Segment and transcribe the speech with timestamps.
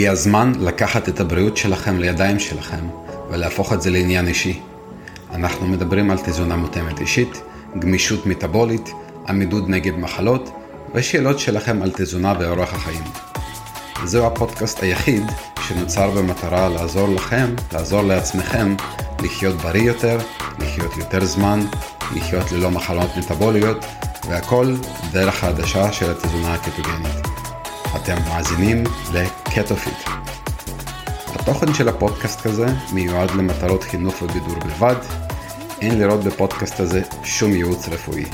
[0.00, 2.88] הגיע הזמן לקחת את הבריאות שלכם לידיים שלכם
[3.30, 4.60] ולהפוך את זה לעניין אישי.
[5.34, 7.42] אנחנו מדברים על תזונה מותאמת אישית,
[7.78, 8.90] גמישות מטאבולית,
[9.28, 10.50] עמידות נגד מחלות
[10.94, 13.02] ושאלות שלכם על תזונה ואורח החיים.
[14.04, 15.22] זהו הפודקאסט היחיד
[15.68, 18.74] שנוצר במטרה לעזור לכם, לעזור לעצמכם,
[19.22, 20.18] לחיות בריא יותר,
[20.58, 21.60] לחיות יותר זמן,
[22.16, 23.84] לחיות ללא מחלות מטאבוליות,
[24.28, 24.74] והכל
[25.12, 27.29] דרך העדשה של התזונה הקטוגנית.
[27.96, 30.08] אתם מאזינים לקטופיט.
[31.34, 34.94] התוכן של הפודקאסט הזה מיועד למטרות חינוך ובידור בלבד.
[35.80, 38.24] אין לראות בפודקאסט הזה שום ייעוץ רפואי.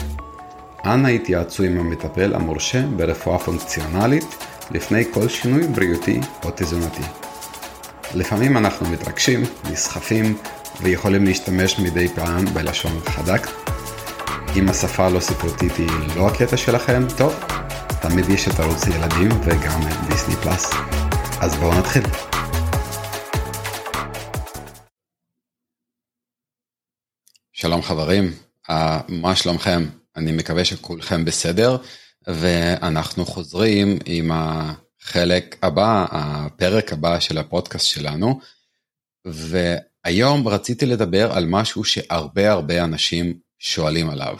[0.84, 7.02] אנא התייעצו עם המטפל המורשה ברפואה פונקציונלית לפני כל שינוי בריאותי או תזונתי.
[8.14, 10.36] לפעמים אנחנו מתרגשים, נסחפים
[10.82, 13.46] ויכולים להשתמש מדי פעם בלשון חדק.
[14.56, 17.34] אם השפה הלא ספרותית היא לא הקטע שלכם, טוב,
[18.02, 20.70] תמיד יש את ערוץ ילדים וגם דיסני פלאס.
[21.40, 22.02] אז בואו נתחיל.
[27.52, 28.24] שלום חברים,
[28.70, 28.72] uh,
[29.08, 29.82] מה שלומכם?
[30.16, 31.76] אני מקווה שכולכם בסדר,
[32.26, 38.40] ואנחנו חוזרים עם החלק הבא, הפרק הבא של הפודקאסט שלנו,
[39.24, 44.36] והיום רציתי לדבר על משהו שהרבה הרבה אנשים שואלים עליו.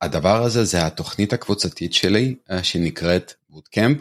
[0.00, 3.98] הדבר הזה זה התוכנית הקבוצתית שלי אה, שנקראת בוטקאמפ,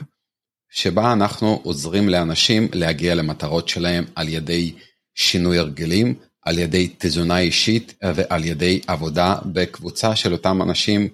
[0.69, 4.75] שבה אנחנו עוזרים לאנשים להגיע למטרות שלהם על ידי
[5.15, 11.09] שינוי הרגלים, על ידי תזונה אישית אה, ועל ידי עבודה בקבוצה של אותם אנשים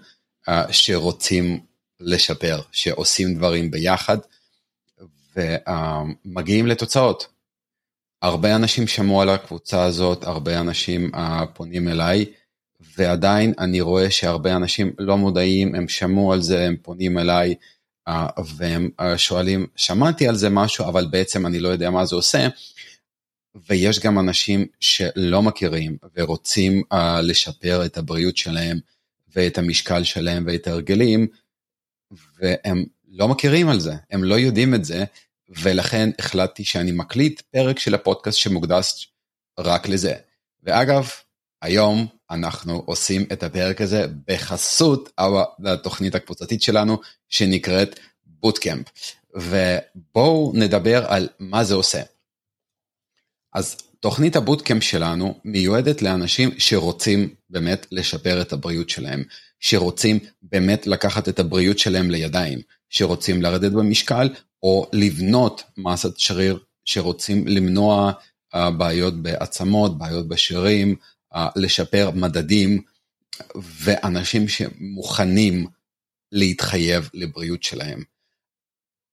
[0.50, 1.60] אה, שרוצים
[2.00, 4.18] לשפר, שעושים דברים ביחד
[5.36, 7.28] ומגיעים לתוצאות.
[8.22, 11.12] הרבה אנשים שמעו על הקבוצה הזאת, הרבה אנשים
[11.54, 12.26] פונים אליי.
[12.98, 17.56] ועדיין אני רואה שהרבה אנשים לא מודעים, הם שמעו על זה, הם פונים אליי
[18.08, 22.16] אה, והם אה, שואלים, שמעתי על זה משהו, אבל בעצם אני לא יודע מה זה
[22.16, 22.48] עושה.
[23.70, 28.80] ויש גם אנשים שלא מכירים ורוצים uh, לשפר את הבריאות שלהם
[29.36, 31.28] ואת המשקל שלהם ואת ההרגלים,
[32.40, 35.04] והם לא מכירים על זה, הם לא יודעים את זה,
[35.50, 39.10] ולכן החלטתי שאני מקליט פרק של הפודקאסט שמוקדש
[39.60, 40.14] רק לזה.
[40.64, 41.10] ואגב,
[41.62, 45.10] היום אנחנו עושים את הפרק הזה בחסות
[45.66, 46.98] התוכנית הקבוצתית שלנו
[47.30, 48.88] שנקראת בוטקאמפ.
[49.36, 52.02] ובואו נדבר על מה זה עושה.
[53.54, 59.24] אז תוכנית הבוטקאמפ שלנו מיועדת לאנשים שרוצים באמת לשפר את הבריאות שלהם,
[59.60, 64.30] שרוצים באמת לקחת את הבריאות שלהם לידיים, שרוצים לרדת במשקל
[64.64, 68.12] או לבנות מסת שריר, שרוצים למנוע
[68.56, 70.96] uh, בעיות בעצמות, בעיות בשרירים,
[71.56, 72.82] לשפר מדדים
[73.56, 75.68] ואנשים שמוכנים
[76.32, 78.04] להתחייב לבריאות שלהם.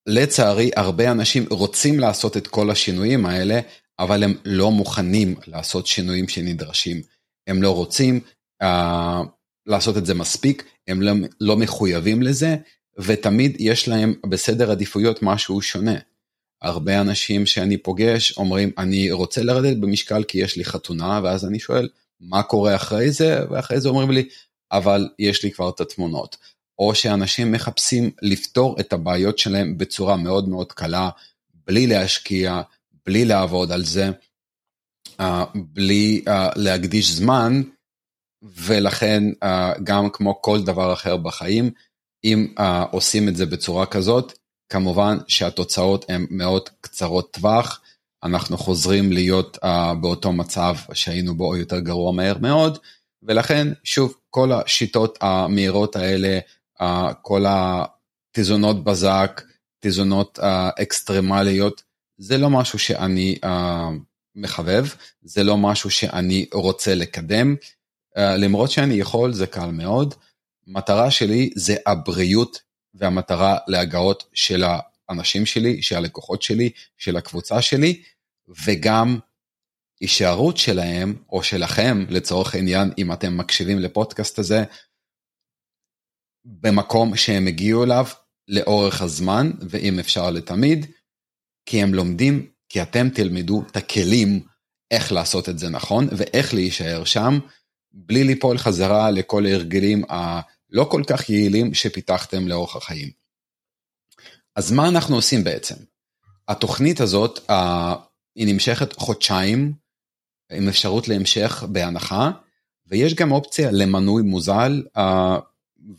[0.06, 3.60] לצערי הרבה אנשים רוצים לעשות את כל השינויים האלה
[3.98, 7.02] אבל הם לא מוכנים לעשות שינויים שנדרשים.
[7.46, 8.20] הם לא רוצים
[8.62, 8.66] uh,
[9.66, 12.56] לעשות את זה מספיק, הם לא, לא מחויבים לזה
[12.98, 15.94] ותמיד יש להם בסדר עדיפויות משהו שונה.
[16.62, 21.58] הרבה אנשים שאני פוגש אומרים אני רוצה לרדת במשקל כי יש לי חתונה ואז אני
[21.60, 21.88] שואל
[22.22, 24.28] מה קורה אחרי זה, ואחרי זה אומרים לי,
[24.72, 26.36] אבל יש לי כבר את התמונות.
[26.78, 31.10] או שאנשים מחפשים לפתור את הבעיות שלהם בצורה מאוד מאוד קלה,
[31.66, 32.62] בלי להשקיע,
[33.06, 34.10] בלי לעבוד על זה,
[35.20, 35.24] uh,
[35.54, 37.62] בלי uh, להקדיש זמן,
[38.42, 39.46] ולכן uh,
[39.84, 41.70] גם כמו כל דבר אחר בחיים,
[42.24, 42.54] אם
[42.90, 44.32] עושים את זה בצורה כזאת,
[44.68, 47.80] כמובן שהתוצאות הן מאוד קצרות טווח,
[48.24, 52.78] אנחנו חוזרים להיות uh, באותו מצב שהיינו בו יותר גרוע מהר מאוד,
[53.22, 56.38] ולכן שוב כל השיטות המהירות האלה,
[56.80, 56.84] uh,
[57.22, 59.42] כל התזונות בזק,
[59.80, 60.42] תזונות uh,
[60.82, 61.82] אקסטרמליות,
[62.18, 63.48] זה לא משהו שאני uh,
[64.34, 64.86] מחבב,
[65.22, 67.56] זה לא משהו שאני רוצה לקדם,
[68.16, 70.14] uh, למרות שאני יכול זה קל מאוד,
[70.66, 72.58] מטרה שלי זה הבריאות
[72.94, 74.64] והמטרה להגעות של
[75.08, 78.02] האנשים שלי, של הלקוחות שלי, של הקבוצה שלי,
[78.66, 79.18] וגם
[80.00, 84.64] הישארות שלהם, או שלכם, לצורך העניין, אם אתם מקשיבים לפודקאסט הזה,
[86.44, 88.06] במקום שהם הגיעו אליו
[88.48, 90.86] לאורך הזמן, ואם אפשר לתמיד,
[91.66, 94.40] כי הם לומדים, כי אתם תלמדו את הכלים
[94.90, 97.38] איך לעשות את זה נכון, ואיך להישאר שם,
[97.92, 103.10] בלי ליפול חזרה לכל ההרגלים הלא כל כך יעילים שפיתחתם לאורך החיים.
[104.56, 105.74] אז מה אנחנו עושים בעצם?
[106.48, 107.40] התוכנית הזאת,
[108.34, 109.72] היא נמשכת חודשיים
[110.52, 112.30] עם אפשרות להמשך בהנחה,
[112.86, 115.00] ויש גם אופציה למנוי מוזל uh,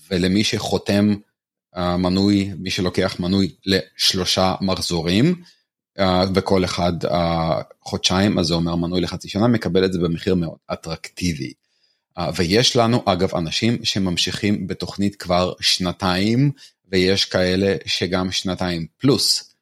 [0.10, 1.16] ולמי שחותם
[1.78, 5.42] מנוי, מי שלוקח מנוי לשלושה מחזורים,
[6.36, 6.94] וכל אחד
[7.82, 11.54] חודשיים, אז זה אומר מנוי לחצי שנה, מקבל את זה במחיר מאוד אטרקטיבי.
[12.36, 16.52] ויש לנו אגב אנשים שממשיכים בתוכנית כבר שנתיים,
[16.92, 19.54] ויש כאלה שגם שנתיים פלוס.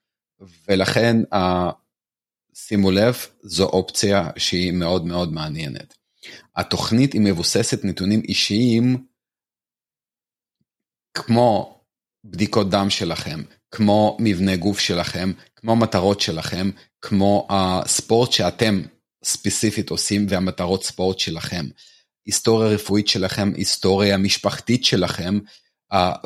[0.68, 1.18] ולכן
[2.54, 5.94] שימו לב, זו אופציה שהיא מאוד מאוד מעניינת.
[6.56, 9.06] התוכנית היא מבוססת נתונים אישיים
[11.14, 11.82] כמו
[12.24, 16.70] בדיקות דם שלכם, כמו מבנה גוף שלכם, כמו מטרות שלכם,
[17.02, 18.82] כמו הספורט שאתם
[19.24, 21.66] ספציפית עושים והמטרות ספורט שלכם.
[22.26, 25.40] היסטוריה רפואית שלכם, היסטוריה משפחתית שלכם,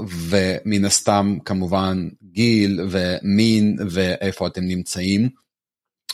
[0.07, 5.29] ומן הסתם כמובן גיל ומין ואיפה אתם נמצאים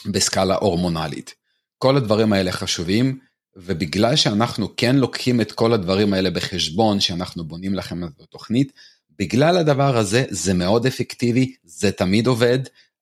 [0.06, 1.34] בסקאלה הורמונלית.
[1.78, 3.18] כל הדברים האלה חשובים,
[3.56, 8.72] ובגלל שאנחנו כן לוקחים את כל הדברים האלה בחשבון, שאנחנו בונים לכם את התוכנית,
[9.18, 12.58] בגלל הדבר הזה זה מאוד אפקטיבי, זה תמיד עובד,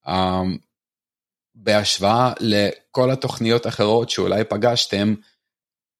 [0.06, 0.10] um,
[1.54, 5.14] בהשוואה לכל התוכניות האחרות שאולי פגשתם,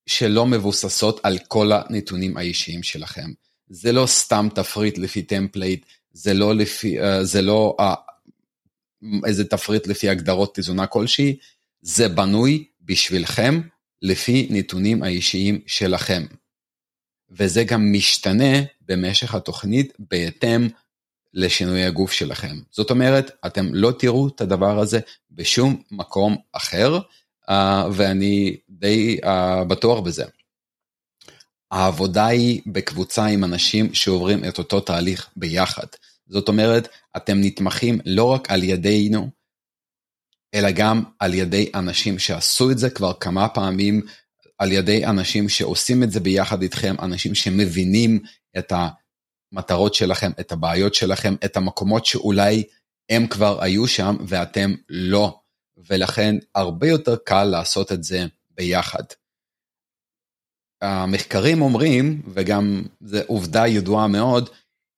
[0.07, 3.31] שלא מבוססות על כל הנתונים האישיים שלכם.
[3.69, 7.85] זה לא סתם תפריט לפי template, זה לא לפי, uh, זה לא uh,
[9.27, 11.37] איזה תפריט לפי הגדרות תזונה כלשהי,
[11.83, 13.61] זה בנוי בשבילכם
[14.03, 16.27] לפי נתונים האישיים שלכם.
[17.31, 20.69] וזה גם משתנה במשך התוכנית בהתאם
[21.35, 22.57] לשינוי הגוף שלכם.
[22.71, 25.01] זאת אומרת, אתם לא תראו את הדבר הזה
[25.31, 26.99] בשום מקום אחר,
[27.93, 29.19] ואני די
[29.69, 30.25] בטוח בזה.
[31.71, 35.87] העבודה היא בקבוצה עם אנשים שעוברים את אותו תהליך ביחד.
[36.31, 39.31] זאת אומרת, אתם נתמכים לא רק על ידינו,
[40.55, 44.03] אלא גם על ידי אנשים שעשו את זה כבר כמה פעמים,
[44.59, 48.23] על ידי אנשים שעושים את זה ביחד איתכם, אנשים שמבינים
[48.59, 48.73] את
[49.53, 52.65] המטרות שלכם, את הבעיות שלכם, את המקומות שאולי
[53.11, 55.41] הם כבר היו שם ואתם לא,
[55.77, 59.03] ולכן הרבה יותר קל לעשות את זה ביחד.
[60.83, 64.51] המחקרים אומרים, וגם זו עובדה ידועה מאוד,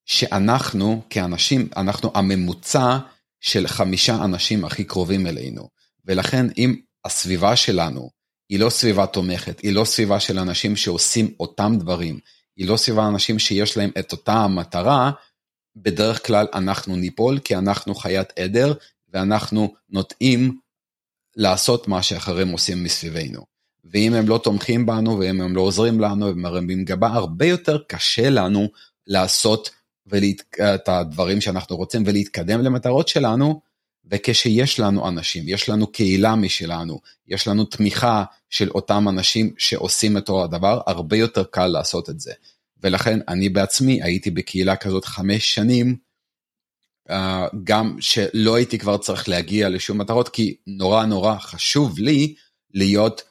[0.05, 2.99] שאנחנו כאנשים, אנחנו הממוצע
[3.41, 5.69] של חמישה אנשים הכי קרובים אלינו.
[6.05, 8.11] ולכן אם הסביבה שלנו
[8.49, 12.19] היא לא סביבה תומכת, היא לא סביבה של אנשים שעושים אותם דברים,
[12.57, 15.11] היא לא סביבה אנשים שיש להם את אותה המטרה,
[15.77, 18.73] בדרך כלל אנחנו ניפול כי אנחנו חיית עדר
[19.13, 20.59] ואנחנו נוטים
[21.37, 23.45] לעשות מה שאחרים עושים מסביבנו.
[23.85, 28.31] ואם הם לא תומכים בנו ואם הם לא עוזרים לנו ומרמים גבה, הרבה יותר קשה
[28.31, 28.69] לנו
[29.07, 29.71] לעשות
[30.07, 30.43] ולהת...
[30.75, 33.61] את הדברים שאנחנו רוצים ולהתקדם למטרות שלנו,
[34.11, 40.29] וכשיש לנו אנשים, יש לנו קהילה משלנו, יש לנו תמיכה של אותם אנשים שעושים את
[40.29, 42.33] אותו הדבר, הרבה יותר קל לעשות את זה.
[42.83, 45.97] ולכן אני בעצמי הייתי בקהילה כזאת חמש שנים,
[47.11, 52.35] אה, גם שלא הייתי כבר צריך להגיע לשום מטרות, כי נורא נורא חשוב לי
[52.75, 53.23] להיות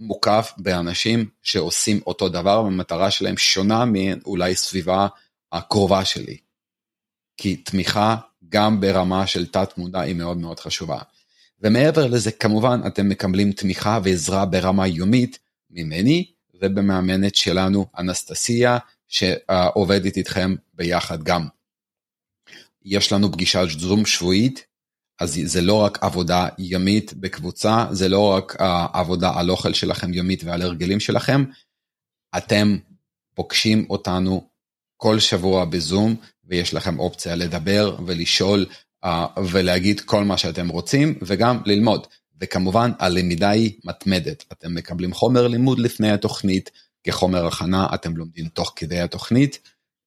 [0.00, 5.06] מוקף באנשים שעושים אותו דבר, והמטרה שלהם שונה מאולי סביבה
[5.52, 6.36] הקרובה שלי.
[7.36, 8.16] כי תמיכה
[8.48, 10.98] גם ברמה של תת מודע היא מאוד מאוד חשובה.
[11.60, 15.38] ומעבר לזה כמובן אתם מקבלים תמיכה ועזרה ברמה יומית
[15.70, 16.32] ממני
[16.62, 21.46] ובמאמנת שלנו אנסטסיה שעובדת איתכם ביחד גם.
[22.84, 24.66] יש לנו פגישת זום שבועית,
[25.20, 30.44] אז זה לא רק עבודה ימית בקבוצה, זה לא רק העבודה על אוכל שלכם יומית
[30.44, 31.44] ועל הרגלים שלכם,
[32.36, 32.76] אתם
[33.34, 34.49] פוגשים אותנו
[35.00, 38.66] כל שבוע בזום, ויש לכם אופציה לדבר ולשאול
[39.04, 39.08] uh,
[39.50, 42.06] ולהגיד כל מה שאתם רוצים, וגם ללמוד.
[42.40, 44.44] וכמובן, הלמידה היא מתמדת.
[44.52, 46.70] אתם מקבלים חומר לימוד לפני התוכנית,
[47.04, 49.58] כחומר הכנה, אתם לומדים תוך כדי התוכנית,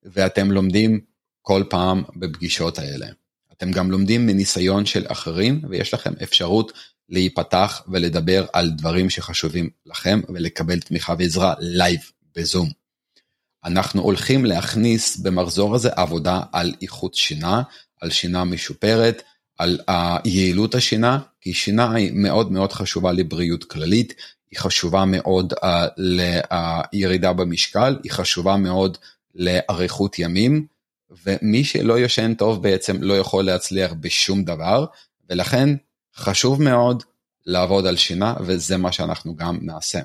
[0.03, 1.00] ואתם לומדים
[1.41, 3.07] כל פעם בפגישות האלה.
[3.53, 6.71] אתם גם לומדים מניסיון של אחרים, ויש לכם אפשרות
[7.09, 12.01] להיפתח ולדבר על דברים שחשובים לכם, ולקבל תמיכה ועזרה live
[12.35, 12.82] בזום.
[13.65, 17.62] אנחנו הולכים להכניס במחזור הזה עבודה על איכות שינה,
[18.01, 19.24] על שינה משופרת,
[19.58, 24.13] על היעילות השינה, כי שינה היא מאוד מאוד חשובה לבריאות כללית,
[24.51, 25.67] היא חשובה מאוד uh,
[26.93, 28.98] לירידה במשקל, היא חשובה מאוד
[29.36, 30.65] לאריכות ימים,
[31.25, 34.86] ומי שלא ישן טוב בעצם לא יכול להצליח בשום דבר,
[35.29, 35.70] ולכן
[36.15, 37.03] חשוב מאוד
[37.46, 40.00] לעבוד על שינה, וזה מה שאנחנו גם נעשה.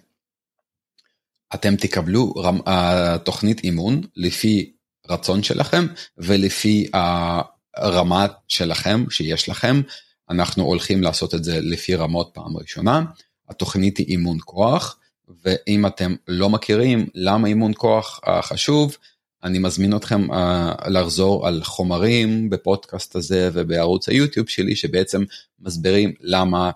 [1.54, 4.72] אתם תקבלו רמ, uh, תוכנית אימון לפי
[5.08, 5.86] רצון שלכם
[6.18, 6.90] ולפי
[7.74, 9.80] הרמה שלכם שיש לכם.
[10.30, 13.04] אנחנו הולכים לעשות את זה לפי רמות פעם ראשונה.
[13.48, 14.98] התוכנית היא אימון כוח,
[15.44, 18.96] ואם אתם לא מכירים למה אימון כוח uh, חשוב,
[19.44, 25.24] אני מזמין אתכם uh, לחזור על חומרים בפודקאסט הזה ובערוץ היוטיוב שלי שבעצם
[25.60, 26.70] מסבירים למה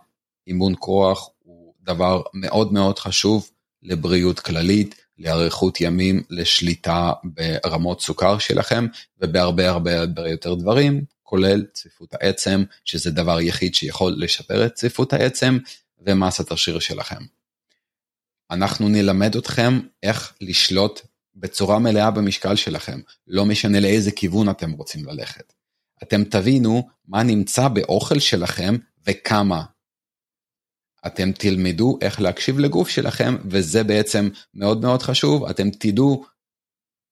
[0.47, 3.51] אימון כוח הוא דבר מאוד מאוד חשוב
[3.83, 8.87] לבריאות כללית, לאריכות ימים, לשליטה ברמות סוכר שלכם
[9.21, 15.13] ובהרבה הרבה הרבה יותר דברים, כולל צפיפות העצם, שזה דבר יחיד שיכול לשפר את צפיפות
[15.13, 15.59] העצם
[16.01, 17.25] ומסת השריר שלכם.
[18.51, 21.01] אנחנו נלמד אתכם איך לשלוט
[21.35, 25.53] בצורה מלאה במשקל שלכם, לא משנה לאיזה כיוון אתם רוצים ללכת.
[26.03, 29.63] אתם תבינו מה נמצא באוכל שלכם וכמה.
[31.07, 36.25] אתם תלמדו איך להקשיב לגוף שלכם, וזה בעצם מאוד מאוד חשוב, אתם תדעו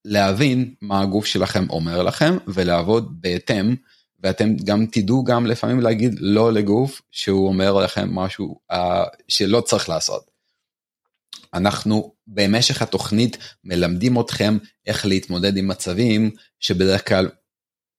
[0.04, 3.74] להבין מה הגוף שלכם אומר לכם ולעבוד בהתאם,
[4.22, 8.76] ואתם גם תדעו גם לפעמים להגיד לא לגוף שהוא אומר לכם משהו uh,
[9.28, 10.30] שלא צריך לעשות.
[11.54, 16.30] אנחנו במשך התוכנית מלמדים אתכם איך להתמודד עם מצבים
[16.60, 17.28] שבדרך כלל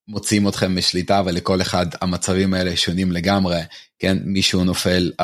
[0.07, 3.60] מוציאים אתכם משליטה ולכל אחד המצבים האלה שונים לגמרי,
[4.00, 5.24] כן, מישהו נופל uh,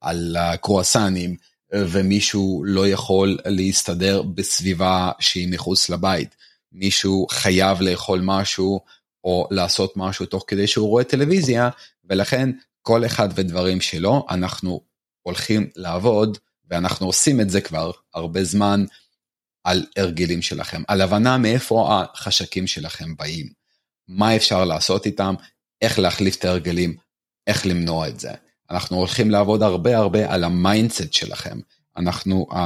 [0.00, 1.36] על הקרואסנים
[1.74, 6.36] ומישהו לא יכול להסתדר בסביבה שהיא מחוץ לבית,
[6.72, 8.80] מישהו חייב לאכול משהו
[9.24, 11.70] או לעשות משהו תוך כדי שהוא רואה טלוויזיה
[12.04, 12.50] ולכן
[12.82, 14.80] כל אחד ודברים שלו אנחנו
[15.22, 16.38] הולכים לעבוד
[16.70, 18.84] ואנחנו עושים את זה כבר הרבה זמן
[19.64, 23.46] על הרגלים שלכם, על הבנה מאיפה החשקים שלכם באים,
[24.08, 25.34] מה אפשר לעשות איתם,
[25.82, 26.96] איך להחליף את ההרגלים,
[27.46, 28.30] איך למנוע את זה.
[28.70, 31.58] אנחנו הולכים לעבוד הרבה הרבה על ה mindset שלכם.
[31.96, 32.56] אנחנו uh,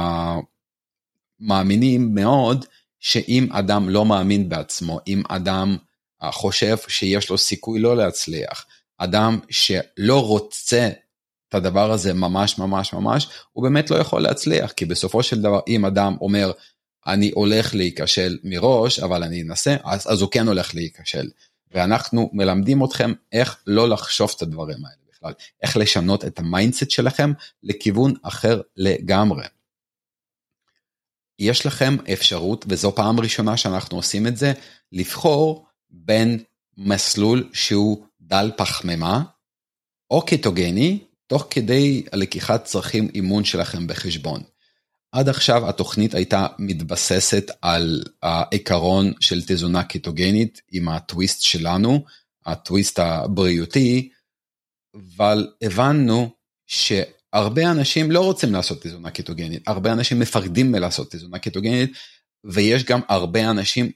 [1.39, 2.65] מאמינים מאוד
[2.99, 5.77] שאם אדם לא מאמין בעצמו, אם אדם
[6.23, 8.65] uh, חושב שיש לו סיכוי לא להצליח,
[8.97, 10.89] אדם שלא רוצה
[11.49, 15.59] את הדבר הזה ממש ממש ממש, הוא באמת לא יכול להצליח, כי בסופו של דבר
[15.67, 16.51] אם אדם אומר,
[17.07, 21.29] אני הולך להיכשל מראש, אבל אני אנסה, אז, אז הוא כן הולך להיכשל.
[21.73, 26.91] ואנחנו מלמדים אתכם איך לא לחשוב את הדברים האלה בכלל, איך לשנות את ה mindset
[26.91, 27.31] שלכם
[27.63, 29.45] לכיוון אחר לגמרי.
[31.39, 34.53] יש לכם אפשרות, וזו פעם ראשונה שאנחנו עושים את זה,
[34.91, 36.43] לבחור בין
[36.77, 39.23] מסלול שהוא דל פחמימה,
[40.11, 44.43] או קטוגני, תוך כדי לקיחת צרכים אימון שלכם בחשבון.
[45.11, 52.05] עד עכשיו התוכנית הייתה מתבססת על העיקרון של תזונה קיטוגנית עם הטוויסט שלנו,
[52.45, 54.09] הטוויסט הבריאותי,
[54.95, 56.29] אבל הבנו
[56.67, 61.91] שהרבה אנשים לא רוצים לעשות תזונה קיטוגנית, הרבה אנשים מפחדים מלעשות תזונה קיטוגנית,
[62.43, 63.91] ויש גם הרבה אנשים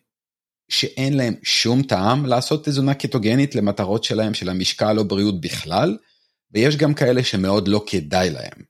[0.70, 5.98] שאין להם שום טעם לעשות תזונה קיטוגנית למטרות שלהם של המשקל או בריאות בכלל,
[6.52, 8.64] ויש גם כאלה שמאוד לא כדאי להם.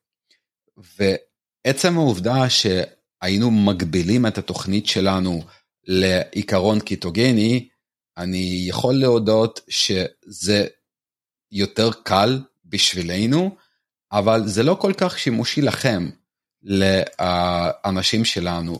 [0.98, 5.44] ועצם העובדה שהיינו מגבילים את התוכנית שלנו
[5.88, 7.68] לעיקרון קיטוגני,
[8.18, 10.68] אני יכול להודות שזה
[11.52, 13.56] יותר קל בשבילנו,
[14.12, 16.10] אבל זה לא כל כך שימושי לכם,
[16.64, 18.80] לאנשים שלנו,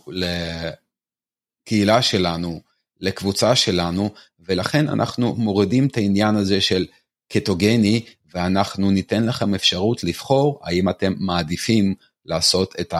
[1.68, 2.62] לקהילה שלנו,
[3.00, 6.86] לקבוצה שלנו, ולכן אנחנו מורידים את העניין הזה של
[7.30, 11.96] קטוגני ואנחנו ניתן לכם אפשרות לבחור האם אתם מעדיפים
[12.26, 12.94] לעשות את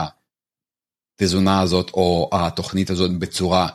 [1.20, 3.68] התזונה הזאת או התוכנית הזאת בצורה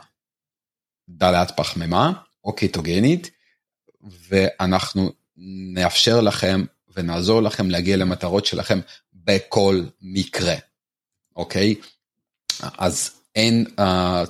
[1.10, 2.12] דלת פחמימה
[2.44, 3.32] או קיטוגנית,
[4.02, 5.12] ואנחנו
[5.74, 6.64] נאפשר לכם
[6.98, 8.80] ונעזור לכם להגיע למטרות שלכם
[9.14, 10.56] בכל מקרה,
[11.36, 11.76] אוקיי?
[12.78, 13.82] אז אין uh,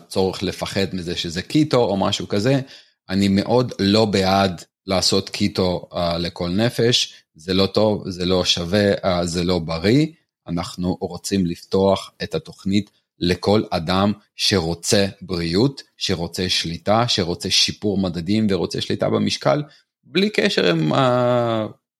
[0.07, 2.61] צורך לפחד מזה שזה קיטו או משהו כזה,
[3.09, 8.93] אני מאוד לא בעד לעשות קיטו uh, לכל נפש, זה לא טוב, זה לא שווה,
[8.93, 10.07] uh, זה לא בריא.
[10.47, 12.89] אנחנו רוצים לפתוח את התוכנית
[13.19, 19.61] לכל אדם שרוצה בריאות, שרוצה שליטה, שרוצה שיפור מדדים ורוצה שליטה במשקל,
[20.03, 20.97] בלי קשר עם uh,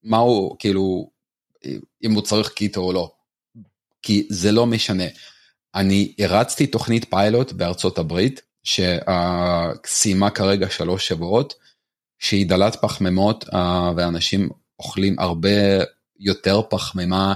[0.02, 1.10] מה הוא, כאילו,
[2.04, 3.12] אם הוא צריך קיטו או לא.
[4.02, 5.04] כי זה לא משנה.
[5.74, 11.54] אני הרצתי תוכנית פיילוט בארצות הברית, שסיימה כרגע שלוש שבועות,
[12.18, 13.56] שהיא דלת פחמימות uh,
[13.96, 15.50] ואנשים אוכלים הרבה
[16.18, 17.34] יותר פחמימה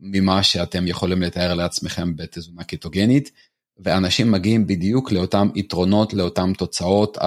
[0.00, 3.30] ממה שאתם יכולים לתאר לעצמכם בתזונה קיטוגנית,
[3.78, 7.24] ואנשים מגיעים בדיוק לאותם יתרונות, לאותם תוצאות, uh, uh,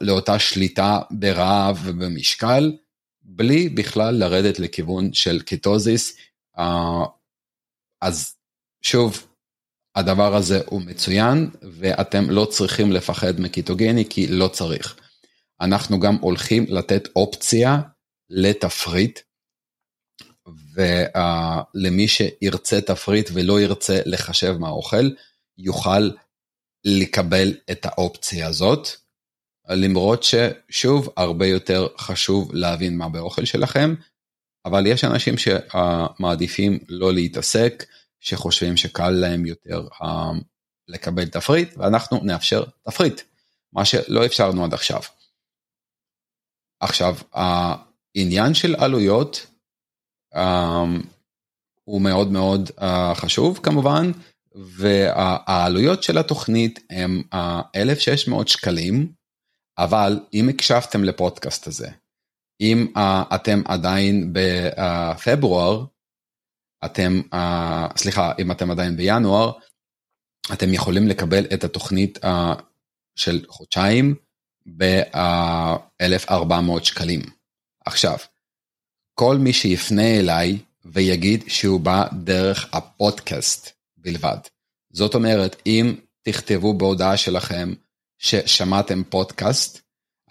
[0.00, 2.72] לאותה שליטה ברעב ובמשקל,
[3.22, 6.16] בלי בכלל לרדת לכיוון של קיטוזיס.
[6.58, 6.62] Uh,
[8.02, 8.34] אז
[8.82, 9.26] שוב,
[9.96, 14.96] הדבר הזה הוא מצוין, ואתם לא צריכים לפחד מקיטוגני כי לא צריך.
[15.60, 17.80] אנחנו גם הולכים לתת אופציה
[18.30, 19.20] לתפריט,
[20.74, 25.10] ולמי שירצה תפריט ולא ירצה לחשב מה אוכל,
[25.58, 26.10] יוכל
[26.84, 28.88] לקבל את האופציה הזאת,
[29.68, 33.94] למרות ששוב, הרבה יותר חשוב להבין מה באוכל שלכם,
[34.64, 37.84] אבל יש אנשים שמעדיפים לא להתעסק,
[38.20, 39.88] שחושבים שקל להם יותר
[40.88, 43.20] לקבל תפריט, ואנחנו נאפשר תפריט,
[43.72, 45.00] מה שלא אפשרנו עד עכשיו.
[46.80, 49.46] עכשיו, העניין של עלויות
[51.84, 52.70] הוא מאוד מאוד
[53.14, 54.10] חשוב כמובן,
[54.54, 57.22] והעלויות של התוכנית הם
[57.76, 59.12] 1,600 שקלים,
[59.78, 61.88] אבל אם הקשבתם לפודקאסט הזה,
[62.60, 62.92] אם
[63.34, 65.84] אתם עדיין בפברואר,
[66.84, 67.20] אתם,
[67.96, 69.52] סליחה, אם אתם עדיין בינואר,
[70.52, 72.18] אתם יכולים לקבל את התוכנית
[73.16, 74.14] של חודשיים
[74.76, 77.20] ב-1400 שקלים.
[77.86, 78.16] עכשיו,
[79.14, 84.38] כל מי שיפנה אליי ויגיד שהוא בא דרך הפודקאסט בלבד.
[84.92, 87.74] זאת אומרת, אם תכתבו בהודעה שלכם
[88.24, 89.80] ששמעתם פודקאסט,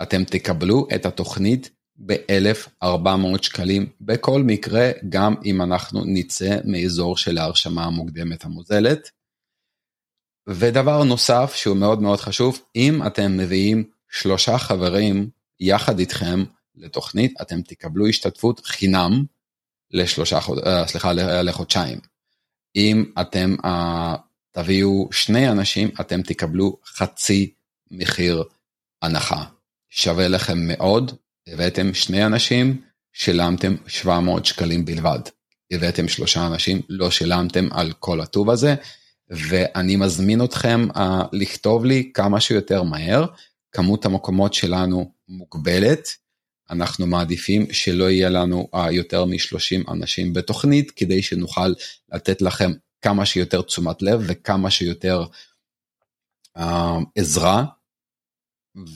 [0.01, 7.85] אתם תקבלו את התוכנית ב-1,400 שקלים בכל מקרה, גם אם אנחנו נצא מאזור של ההרשמה
[7.85, 9.09] המוקדמת המוזלת.
[10.49, 16.43] ודבר נוסף שהוא מאוד מאוד חשוב, אם אתם מביאים שלושה חברים יחד איתכם
[16.75, 19.23] לתוכנית, אתם תקבלו השתתפות חינם
[19.91, 21.99] לשלושה, אה, סליחה, לחודשיים.
[22.75, 23.67] אם אתם uh,
[24.51, 27.53] תביאו שני אנשים, אתם תקבלו חצי
[27.93, 28.43] מחיר
[29.01, 29.43] הנחה.
[29.89, 31.11] שווה לכם מאוד,
[31.47, 32.81] הבאתם שני אנשים,
[33.13, 35.19] שילמתם 700 שקלים בלבד.
[35.71, 38.75] הבאתם שלושה אנשים, לא שילמתם על כל הטוב הזה,
[39.29, 40.99] ואני מזמין אתכם uh,
[41.33, 43.25] לכתוב לי כמה שיותר מהר.
[43.71, 46.07] כמות המקומות שלנו מוגבלת,
[46.69, 51.73] אנחנו מעדיפים שלא יהיה לנו uh, יותר מ-30 אנשים בתוכנית, כדי שנוכל
[52.13, 52.71] לתת לכם
[53.01, 55.23] כמה שיותר תשומת לב וכמה שיותר
[56.57, 56.61] uh,
[57.15, 57.65] עזרה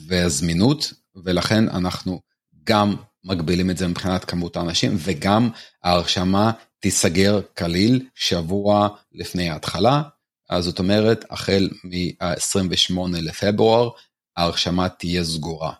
[0.08, 0.92] וזמינות,
[1.24, 2.20] ולכן אנחנו
[2.64, 5.50] גם מגבילים את זה מבחינת כמות האנשים, וגם
[5.84, 10.02] ההרשמה תיסגר כליל שבוע לפני ההתחלה,
[10.50, 13.90] אז זאת אומרת, החל מ-28 לפברואר,
[14.36, 15.72] ההרשמה תהיה סגורה.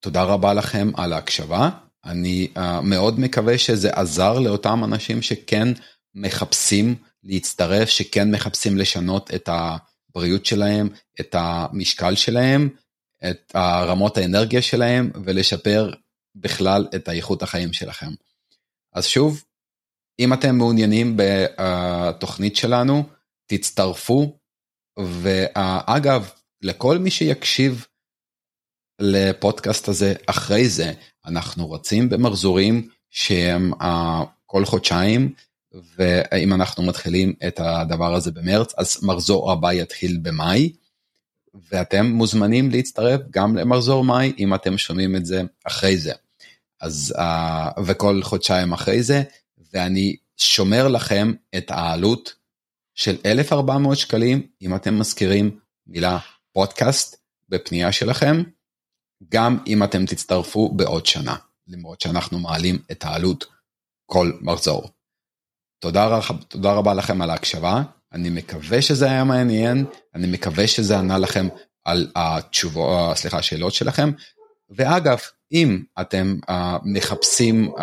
[0.00, 1.70] תודה רבה לכם על ההקשבה.
[2.04, 5.68] אני uh, מאוד מקווה שזה עזר לאותם אנשים שכן
[6.14, 9.48] מחפשים להצטרף, שכן מחפשים לשנות את
[10.10, 10.88] הבריאות שלהם,
[11.20, 12.68] את המשקל שלהם,
[13.30, 15.90] את רמות האנרגיה שלהם ולשפר
[16.34, 18.10] בכלל את האיכות החיים שלכם.
[18.92, 19.44] אז שוב,
[20.18, 23.08] אם אתם מעוניינים בתוכנית שלנו,
[23.46, 24.38] תצטרפו,
[24.98, 26.30] ואגב,
[26.62, 27.86] לכל מי שיקשיב
[29.00, 30.92] לפודקאסט הזה אחרי זה,
[31.26, 33.86] אנחנו רצים במחזורים שהם uh,
[34.46, 35.34] כל חודשיים,
[35.72, 40.72] ואם אנחנו מתחילים את הדבר הזה במרץ, אז מחזור הבא יתחיל במאי,
[41.72, 46.12] ואתם מוזמנים להצטרף גם למחזור מאי אם אתם שומעים את זה אחרי זה.
[46.80, 49.22] אז, uh, וכל חודשיים אחרי זה,
[49.72, 52.34] ואני שומר לכם את העלות
[52.94, 56.18] של 1,400 שקלים אם אתם מזכירים מילה
[56.52, 57.16] פודקאסט
[57.48, 58.42] בפנייה שלכם,
[59.28, 61.36] גם אם אתם תצטרפו בעוד שנה,
[61.68, 63.46] למרות שאנחנו מעלים את העלות
[64.06, 64.90] כל מחזור.
[65.78, 70.98] תודה, רב, תודה רבה לכם על ההקשבה, אני מקווה שזה היה מעניין, אני מקווה שזה
[70.98, 71.48] ענה לכם
[71.84, 74.10] על התשובות, סליחה, השאלות שלכם,
[74.70, 75.18] ואגב,
[75.52, 76.52] אם אתם uh,
[76.84, 77.82] מחפשים uh,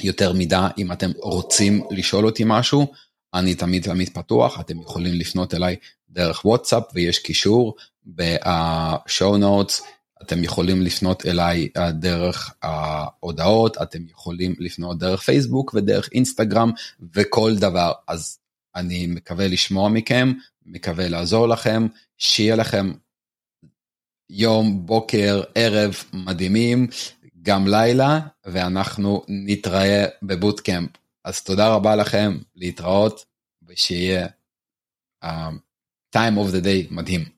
[0.00, 2.92] יותר מידע, אם אתם רוצים לשאול אותי משהו,
[3.34, 5.76] אני תמיד תמיד פתוח, אתם יכולים לפנות אליי
[6.10, 9.82] דרך וואטסאפ ויש קישור בשואו נוטס,
[10.22, 16.70] אתם יכולים לפנות אליי אה, דרך ההודעות, אתם יכולים לפנות דרך פייסבוק ודרך אינסטגרם
[17.14, 18.38] וכל דבר, אז
[18.76, 20.32] אני מקווה לשמוע מכם,
[20.66, 21.86] מקווה לעזור לכם,
[22.18, 22.92] שיהיה לכם
[24.30, 26.86] יום, בוקר, ערב מדהימים,
[27.42, 30.90] גם לילה, ואנחנו נתראה בבוטקאמפ.
[31.24, 33.24] אז תודה רבה לכם, להתראות,
[33.68, 34.26] ושיהיה
[35.24, 35.28] uh,
[36.16, 37.35] time of the day מדהים.